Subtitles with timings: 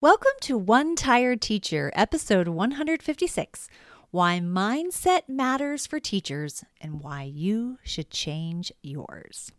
[0.00, 3.68] Welcome to One Tired Teacher, episode 156
[4.12, 9.50] Why Mindset Matters for Teachers and Why You Should Change Yours.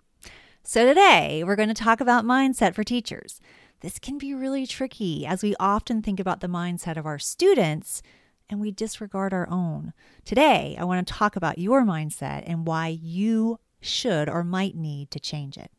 [0.63, 3.41] So, today we're going to talk about mindset for teachers.
[3.81, 8.01] This can be really tricky as we often think about the mindset of our students
[8.49, 9.91] and we disregard our own.
[10.23, 15.11] Today, I want to talk about your mindset and why you should or might need
[15.11, 15.69] to change it.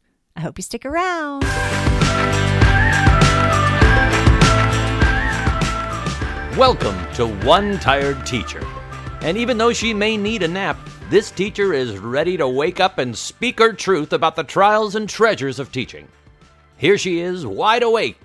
[0.41, 1.43] I hope you stick around.
[6.57, 8.67] Welcome to One Tired Teacher.
[9.21, 10.79] And even though she may need a nap,
[11.11, 15.07] this teacher is ready to wake up and speak her truth about the trials and
[15.07, 16.09] treasures of teaching.
[16.79, 18.17] Here she is, wide awake.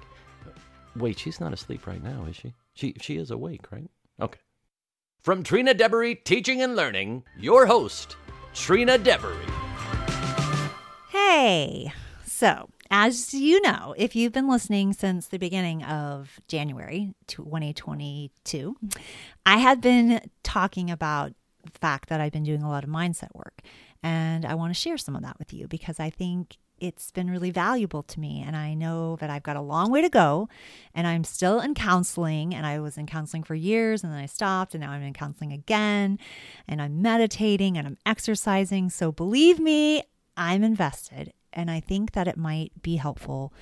[0.95, 2.53] Wait, she's not asleep right now, is she?
[2.75, 3.89] She she is awake, right?
[4.21, 4.39] Okay.
[5.21, 8.15] From Trina Deboree Teaching and Learning, your host,
[8.53, 9.35] Trina Deboree.
[11.09, 11.91] Hey,
[12.35, 18.75] so as you know, if you've been listening since the beginning of January 2022,
[19.45, 21.31] I have been talking about
[21.63, 23.61] the fact that I've been doing a lot of mindset work.
[24.03, 27.31] And I want to share some of that with you because I think it's been
[27.31, 28.43] really valuable to me.
[28.45, 30.49] And I know that I've got a long way to go.
[30.93, 32.53] And I'm still in counseling.
[32.53, 34.75] And I was in counseling for years and then I stopped.
[34.75, 36.19] And now I'm in counseling again.
[36.67, 38.89] And I'm meditating and I'm exercising.
[38.89, 40.03] So believe me,
[40.35, 43.53] I'm invested and I think that it might be helpful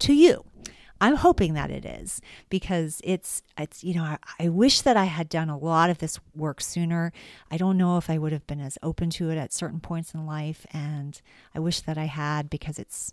[0.00, 0.44] to you.
[1.00, 5.06] I'm hoping that it is because it's it's you know I, I, wish that I
[5.06, 7.12] had done a lot of this work sooner.
[7.50, 10.14] I don't know if I would have been as open to it at certain points
[10.14, 11.20] in life and
[11.56, 13.12] I wish that I had because it's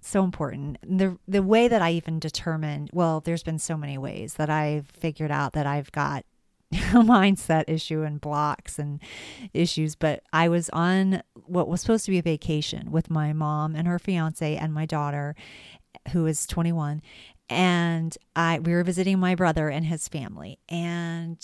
[0.00, 0.78] so important.
[0.82, 4.88] The the way that I even determined, well, there's been so many ways that I've
[4.88, 6.24] figured out that I've got
[6.72, 9.00] mindset issue and blocks and
[9.54, 9.94] issues.
[9.94, 13.88] But I was on what was supposed to be a vacation with my mom and
[13.88, 15.34] her fiance and my daughter,
[16.12, 17.02] who is 21.
[17.50, 20.58] And I we were visiting my brother and his family.
[20.68, 21.38] And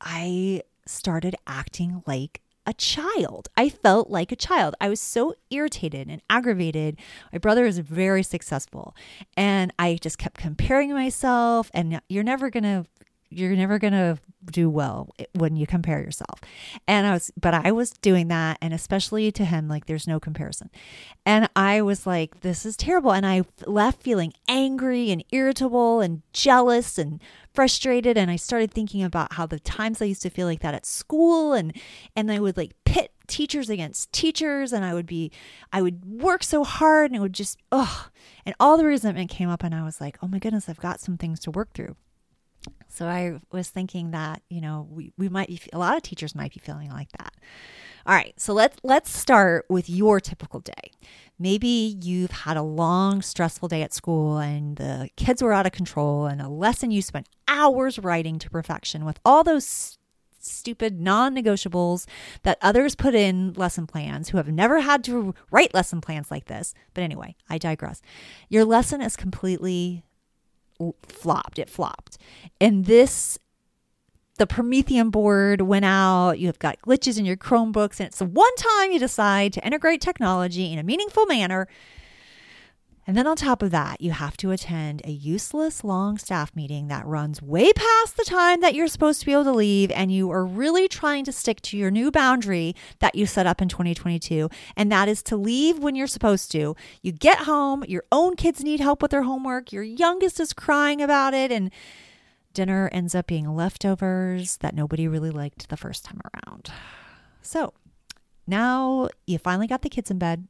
[0.00, 3.48] I started acting like a child.
[3.56, 4.74] I felt like a child.
[4.80, 6.98] I was so irritated and aggravated.
[7.32, 8.94] My brother is very successful.
[9.36, 11.70] And I just kept comparing myself.
[11.72, 12.84] And you're never going to
[13.28, 14.18] you're never going to
[14.50, 16.40] do well when you compare yourself.
[16.86, 18.58] And I was, but I was doing that.
[18.62, 20.70] And especially to him, like there's no comparison.
[21.24, 23.12] And I was like, this is terrible.
[23.12, 27.20] And I left feeling angry and irritable and jealous and
[27.52, 28.16] frustrated.
[28.16, 30.86] And I started thinking about how the times I used to feel like that at
[30.86, 31.74] school and,
[32.14, 35.32] and I would like pit teachers against teachers and I would be
[35.72, 38.06] I would work so hard and it would just oh
[38.44, 41.00] and all the resentment came up and I was like, "Oh my goodness, I've got
[41.00, 41.96] some things to work through."
[42.88, 46.34] So I was thinking that, you know, we, we might be, a lot of teachers
[46.34, 47.34] might be feeling like that.
[48.06, 50.92] All right, so let's let's start with your typical day.
[51.40, 55.72] Maybe you've had a long, stressful day at school and the kids were out of
[55.72, 59.98] control and a lesson you spent hours writing to perfection with all those
[60.38, 62.06] stupid non-negotiables
[62.44, 66.46] that others put in lesson plans who have never had to write lesson plans like
[66.46, 66.74] this.
[66.94, 68.00] But anyway, I digress.
[68.48, 70.04] Your lesson is completely
[71.02, 71.58] flopped.
[71.58, 72.18] It flopped.
[72.60, 73.38] And this,
[74.38, 76.38] the Promethean board went out.
[76.38, 80.00] You've got glitches in your Chromebooks, and it's the one time you decide to integrate
[80.00, 81.68] technology in a meaningful manner
[83.06, 86.88] and then on top of that, you have to attend a useless long staff meeting
[86.88, 89.92] that runs way past the time that you're supposed to be able to leave.
[89.92, 93.62] And you are really trying to stick to your new boundary that you set up
[93.62, 94.50] in 2022.
[94.76, 96.74] And that is to leave when you're supposed to.
[97.00, 101.00] You get home, your own kids need help with their homework, your youngest is crying
[101.00, 101.52] about it.
[101.52, 101.70] And
[102.54, 106.72] dinner ends up being leftovers that nobody really liked the first time around.
[107.40, 107.72] So
[108.48, 110.48] now you finally got the kids in bed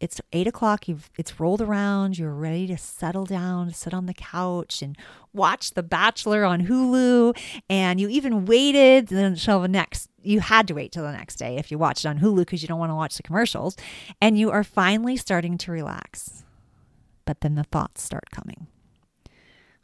[0.00, 0.88] it's eight o'clock.
[0.88, 2.18] You've it's rolled around.
[2.18, 4.96] You're ready to settle down, sit on the couch, and
[5.32, 7.36] watch The Bachelor on Hulu.
[7.68, 10.08] And you even waited until the next.
[10.22, 12.68] You had to wait till the next day if you watched on Hulu because you
[12.68, 13.76] don't want to watch the commercials.
[14.20, 16.44] And you are finally starting to relax,
[17.24, 18.66] but then the thoughts start coming.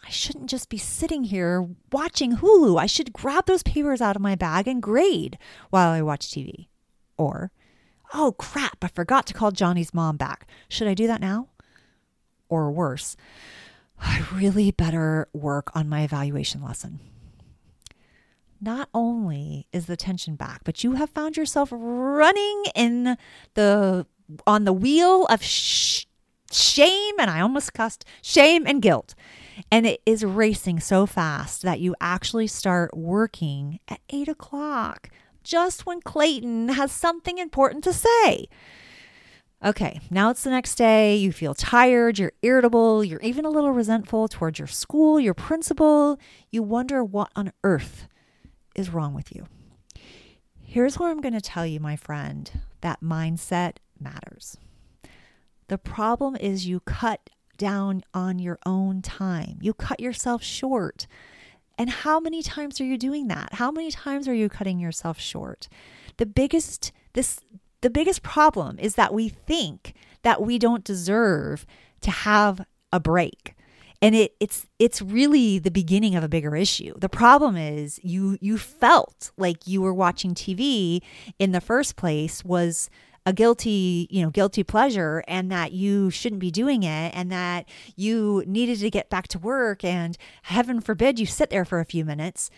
[0.07, 2.79] I shouldn't just be sitting here watching Hulu.
[2.79, 5.39] I should grab those papers out of my bag and grade
[5.71, 6.69] while I watch TV.
[7.17, 7.53] Or
[8.13, 10.47] oh crap, I forgot to call Johnny's mom back.
[10.69, 11.49] Should I do that now?
[12.49, 13.17] Or worse,
[14.01, 17.01] I really better work on my evaluation lesson.
[18.61, 23.17] Not only is the tension back, but you have found yourself running in
[23.55, 24.07] the
[24.47, 26.07] on the wheel of sh-
[26.51, 29.15] shame, and I almost cussed shame and guilt.
[29.71, 35.11] And it is racing so fast that you actually start working at eight o'clock
[35.45, 38.49] just when Clayton has something important to say.
[39.65, 41.17] Okay, now it's the next day.
[41.17, 46.19] You feel tired, you're irritable, you're even a little resentful towards your school, your principal.
[46.51, 48.07] You wonder what on earth
[48.75, 49.47] is wrong with you.
[50.61, 52.51] Here's what I'm going to tell you, my friend
[52.83, 54.59] that mindset matters.
[55.69, 61.07] The problem is you cut down on your own time, you cut yourself short.
[61.77, 63.55] And how many times are you doing that?
[63.55, 65.69] How many times are you cutting yourself short?
[66.19, 67.41] The biggest this
[67.81, 71.67] the biggest problem is that we think that we don't deserve
[72.01, 73.55] to have a break.
[74.01, 76.95] And it, it's it's really the beginning of a bigger issue.
[76.97, 81.01] The problem is you you felt like you were watching TV
[81.39, 82.91] in the first place was
[83.27, 87.67] a guilty, you know, guilty pleasure and that you shouldn't be doing it and that
[87.97, 91.87] you needed to get back to work and heaven forbid you sit there for a
[91.87, 92.51] few minutes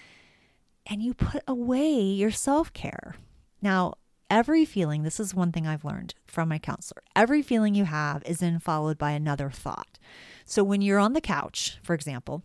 [0.87, 3.15] and you put away your self-care.
[3.63, 3.95] Now,
[4.29, 7.03] every feeling, this is one thing I've learned from my counselor.
[7.15, 9.99] Every feeling you have is then followed by another thought.
[10.45, 12.43] So when you're on the couch, for example,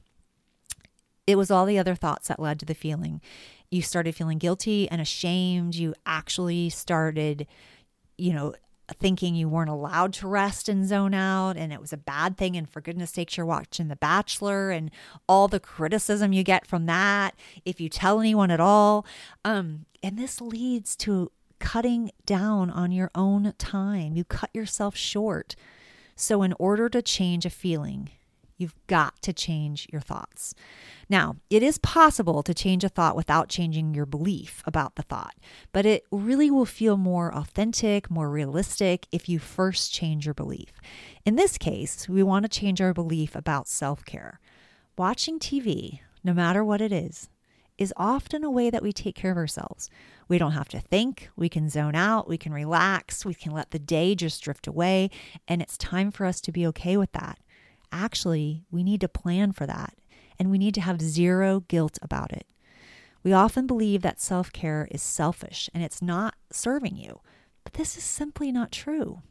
[1.26, 3.22] it was all the other thoughts that led to the feeling.
[3.70, 5.76] You started feeling guilty and ashamed.
[5.76, 7.48] You actually started
[8.22, 8.54] you know,
[9.00, 12.58] thinking you weren't allowed to rest and zone out and it was a bad thing
[12.58, 14.92] and for goodness sakes you're watching the bachelor and
[15.28, 17.34] all the criticism you get from that
[17.64, 19.06] if you tell anyone at all.
[19.46, 24.16] Um and this leads to cutting down on your own time.
[24.16, 25.56] You cut yourself short.
[26.16, 28.10] So in order to change a feeling
[28.62, 30.54] You've got to change your thoughts.
[31.10, 35.34] Now, it is possible to change a thought without changing your belief about the thought,
[35.72, 40.74] but it really will feel more authentic, more realistic if you first change your belief.
[41.26, 44.40] In this case, we want to change our belief about self care.
[44.96, 47.30] Watching TV, no matter what it is,
[47.80, 49.90] is often a way that we take care of ourselves.
[50.28, 53.72] We don't have to think, we can zone out, we can relax, we can let
[53.72, 55.10] the day just drift away,
[55.48, 57.40] and it's time for us to be okay with that
[57.92, 59.96] actually, we need to plan for that
[60.40, 62.48] and we need to have zero guilt about it.
[63.24, 67.22] We often believe that self care is selfish and it's not serving you,
[67.64, 69.22] but this is simply not true.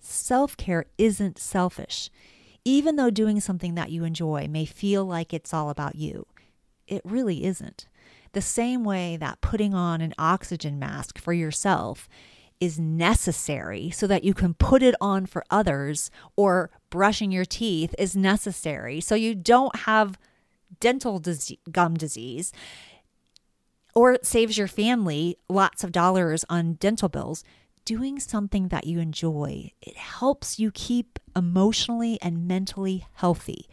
[0.00, 2.10] Self care isn't selfish.
[2.64, 6.26] Even though doing something that you enjoy may feel like it's all about you,
[6.86, 7.86] it really isn't.
[8.32, 12.08] The same way that putting on an oxygen mask for yourself
[12.62, 17.92] is necessary so that you can put it on for others or brushing your teeth
[17.98, 19.00] is necessary.
[19.00, 20.16] So you don't have
[20.78, 22.52] dental disease, gum disease
[23.96, 27.42] or it saves your family lots of dollars on dental bills.
[27.84, 33.68] Doing something that you enjoy it helps you keep emotionally and mentally healthy.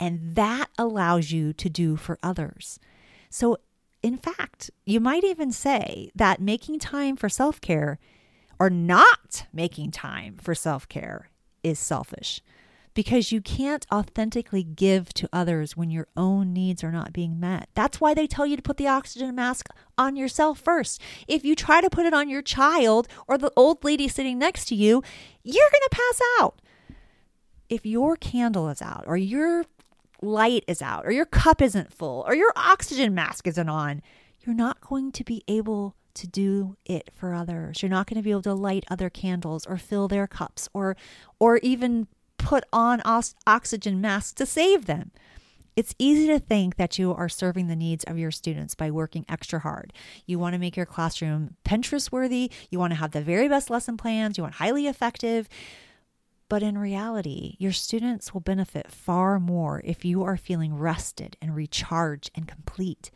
[0.00, 2.80] And that allows you to do for others.
[3.30, 3.58] So
[4.02, 8.00] in fact you might even say that making time for self-care
[8.58, 11.30] or not making time for self care
[11.62, 12.40] is selfish
[12.94, 17.68] because you can't authentically give to others when your own needs are not being met.
[17.74, 19.68] That's why they tell you to put the oxygen mask
[19.98, 21.00] on yourself first.
[21.26, 24.66] If you try to put it on your child or the old lady sitting next
[24.66, 25.02] to you,
[25.42, 26.60] you're going to pass out.
[27.68, 29.64] If your candle is out or your
[30.22, 34.02] light is out or your cup isn't full or your oxygen mask isn't on,
[34.42, 37.82] you're not going to be able to do it for others.
[37.82, 40.96] You're not going to be able to light other candles or fill their cups or
[41.38, 42.06] or even
[42.38, 43.00] put on
[43.46, 45.10] oxygen masks to save them.
[45.76, 49.24] It's easy to think that you are serving the needs of your students by working
[49.28, 49.92] extra hard.
[50.24, 53.70] You want to make your classroom Pinterest worthy, you want to have the very best
[53.70, 55.48] lesson plans, you want highly effective.
[56.48, 61.56] But in reality, your students will benefit far more if you are feeling rested and
[61.56, 63.10] recharged and complete.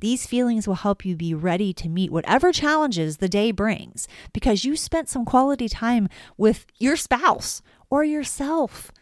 [0.00, 4.64] These feelings will help you be ready to meet whatever challenges the day brings because
[4.64, 8.92] you spent some quality time with your spouse or yourself.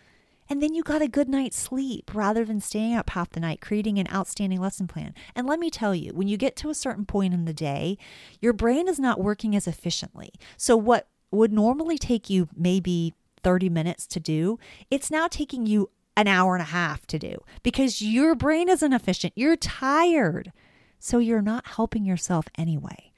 [0.48, 3.60] And then you got a good night's sleep rather than staying up half the night
[3.60, 5.12] creating an outstanding lesson plan.
[5.34, 7.98] And let me tell you, when you get to a certain point in the day,
[8.40, 10.30] your brain is not working as efficiently.
[10.56, 13.12] So, what would normally take you maybe
[13.42, 14.58] 30 minutes to do,
[14.90, 18.92] it's now taking you an hour and a half to do because your brain isn't
[18.92, 19.32] efficient.
[19.36, 20.52] You're tired.
[20.98, 23.12] So you're not helping yourself anyway.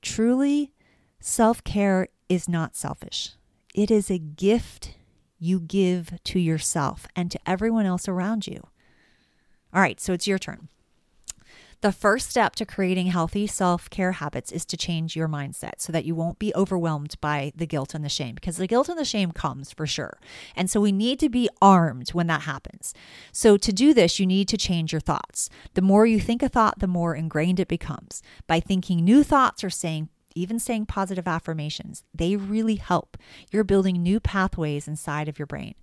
[0.00, 0.72] Truly,
[1.20, 3.32] self care is not selfish,
[3.74, 4.94] it is a gift
[5.38, 8.62] you give to yourself and to everyone else around you.
[9.74, 10.68] All right, so it's your turn.
[11.82, 15.90] The first step to creating healthy self care habits is to change your mindset so
[15.90, 18.96] that you won't be overwhelmed by the guilt and the shame because the guilt and
[18.96, 20.20] the shame comes for sure.
[20.54, 22.94] And so we need to be armed when that happens.
[23.32, 25.50] So to do this, you need to change your thoughts.
[25.74, 28.22] The more you think a thought, the more ingrained it becomes.
[28.46, 33.18] By thinking new thoughts or saying even saying positive affirmations, they really help.
[33.50, 35.74] You're building new pathways inside of your brain.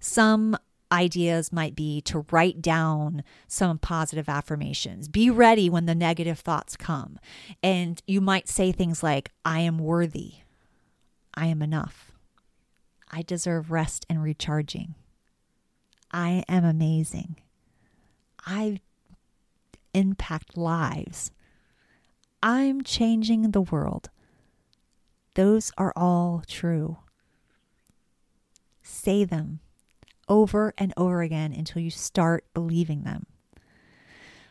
[0.00, 0.56] Some
[0.94, 5.08] ideas might be to write down some positive affirmations.
[5.08, 7.18] Be ready when the negative thoughts come.
[7.62, 10.34] And you might say things like, I am worthy.
[11.34, 12.12] I am enough.
[13.10, 14.94] I deserve rest and recharging.
[16.12, 17.36] I am amazing.
[18.46, 18.80] I
[19.92, 21.32] impact lives.
[22.42, 24.10] I'm changing the world.
[25.34, 26.98] Those are all true.
[28.82, 29.60] Say them
[30.28, 33.26] over and over again until you start believing them.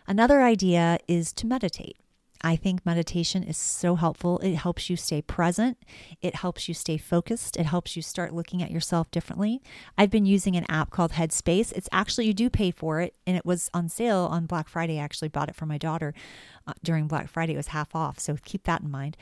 [0.08, 1.98] Another idea is to meditate.
[2.46, 4.38] I think meditation is so helpful.
[4.40, 5.78] It helps you stay present.
[6.22, 7.56] It helps you stay focused.
[7.56, 9.62] It helps you start looking at yourself differently.
[9.98, 11.72] I've been using an app called Headspace.
[11.72, 15.00] It's actually, you do pay for it, and it was on sale on Black Friday.
[15.00, 16.14] I actually bought it for my daughter
[16.68, 17.54] uh, during Black Friday.
[17.54, 18.20] It was half off.
[18.20, 19.16] So keep that in mind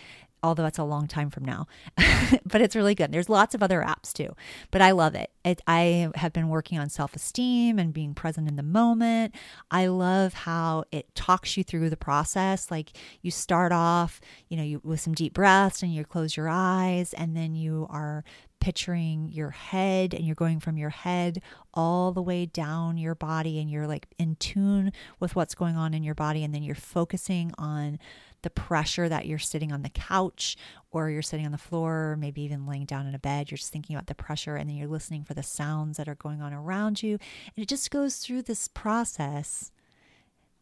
[0.44, 1.68] although it's a long time from now.
[2.46, 3.12] but it's really good.
[3.12, 4.36] There's lots of other apps too,
[4.72, 5.32] but I love it.
[5.46, 5.62] it.
[5.68, 9.36] I have been working on self esteem and being present in the moment.
[9.70, 12.72] I love how it talks you through the process.
[12.72, 14.20] Like you start off,
[14.50, 17.88] you know, you, with some deep breaths and you close your eyes, and then you
[17.90, 18.24] are
[18.62, 21.42] picturing your head and you're going from your head
[21.74, 25.94] all the way down your body and you're like in tune with what's going on
[25.94, 27.98] in your body and then you're focusing on
[28.42, 30.58] the pressure that you're sitting on the couch
[30.92, 33.50] or you're sitting on the floor, or maybe even laying down in a bed.
[33.50, 36.16] You're just thinking about the pressure and then you're listening for the sounds that are
[36.16, 37.18] going on around you.
[37.56, 39.72] And it just goes through this process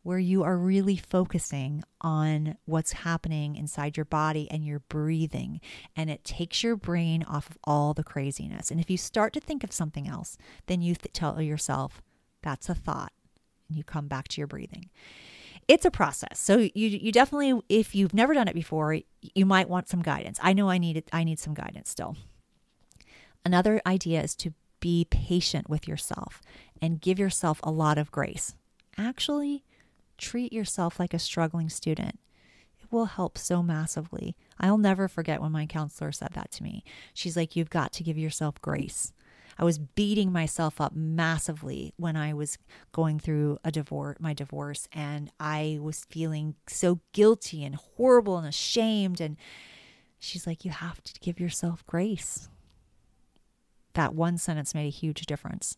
[0.04, 5.60] where you are really focusing on what's happening inside your body and you're breathing.
[5.96, 8.72] And it takes your brain off of all the craziness.
[8.72, 12.02] And if you start to think of something else, then you th- tell yourself,
[12.42, 13.12] that's a thought.
[13.68, 14.90] And you come back to your breathing
[15.70, 16.40] it's a process.
[16.40, 20.40] So you you definitely if you've never done it before, you might want some guidance.
[20.42, 22.18] I know I need it, I need some guidance still.
[23.46, 26.42] Another idea is to be patient with yourself
[26.82, 28.56] and give yourself a lot of grace.
[28.98, 29.64] Actually,
[30.18, 32.20] treat yourself like a struggling student.
[32.82, 34.36] It will help so massively.
[34.60, 36.84] I'll never forget when my counselor said that to me.
[37.14, 39.14] She's like, You've got to give yourself grace.
[39.60, 42.58] I was beating myself up massively when I was
[42.94, 48.48] going through a divorce, my divorce, and I was feeling so guilty and horrible and
[48.48, 49.20] ashamed.
[49.20, 49.36] And
[50.18, 52.48] she's like, You have to give yourself grace.
[53.96, 55.78] That one sentence made a huge difference.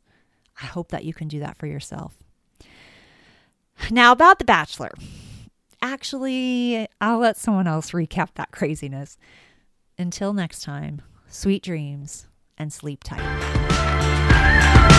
[0.61, 2.13] I hope that you can do that for yourself.
[3.89, 4.91] Now, about The Bachelor.
[5.81, 9.17] Actually, I'll let someone else recap that craziness.
[9.97, 12.27] Until next time, sweet dreams
[12.59, 13.60] and sleep tight.
[14.61, 14.90] Yeah.